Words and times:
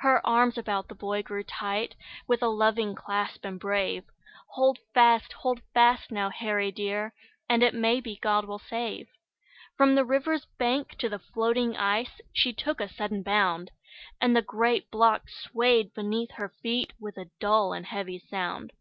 Her 0.00 0.20
arms 0.26 0.58
about 0.58 0.88
the 0.88 0.96
boy 0.96 1.22
grew 1.22 1.44
tight, 1.44 1.94
With 2.26 2.42
a 2.42 2.48
loving 2.48 2.96
clasp, 2.96 3.44
and 3.44 3.60
brave; 3.60 4.02
"Hold 4.48 4.80
fast! 4.94 5.32
Hold 5.32 5.60
fast, 5.74 6.10
now, 6.10 6.28
Harry 6.28 6.72
dear, 6.72 7.14
And 7.48 7.62
it 7.62 7.72
may 7.72 8.00
be 8.00 8.16
God 8.16 8.46
will 8.46 8.58
save." 8.58 9.06
From 9.76 9.94
the 9.94 10.04
river's 10.04 10.44
bank 10.58 10.98
to 10.98 11.08
the 11.08 11.20
floating 11.20 11.76
ice 11.76 12.20
She 12.32 12.52
took 12.52 12.80
a 12.80 12.88
sudden 12.88 13.22
bound, 13.22 13.70
And 14.20 14.34
the 14.34 14.42
great 14.42 14.90
block 14.90 15.28
swayed 15.28 15.94
beneath 15.94 16.32
her 16.32 16.48
feet 16.48 16.92
With 16.98 17.16
a 17.16 17.30
dull 17.38 17.72
and 17.72 17.86
heavy 17.86 18.18
sound. 18.18 18.72